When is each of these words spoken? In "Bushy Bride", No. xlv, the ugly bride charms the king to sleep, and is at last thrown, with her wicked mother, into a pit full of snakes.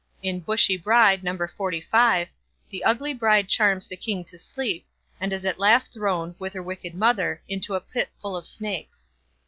In 0.23 0.39
"Bushy 0.39 0.77
Bride", 0.77 1.23
No. 1.23 1.37
xlv, 1.37 2.27
the 2.71 2.83
ugly 2.83 3.13
bride 3.13 3.47
charms 3.47 3.85
the 3.85 3.95
king 3.95 4.23
to 4.23 4.39
sleep, 4.39 4.87
and 5.19 5.31
is 5.31 5.45
at 5.45 5.59
last 5.59 5.93
thrown, 5.93 6.33
with 6.39 6.53
her 6.53 6.63
wicked 6.63 6.95
mother, 6.95 7.39
into 7.47 7.75
a 7.75 7.81
pit 7.81 8.09
full 8.19 8.35
of 8.35 8.47
snakes. 8.47 9.09